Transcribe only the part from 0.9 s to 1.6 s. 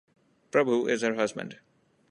her husband.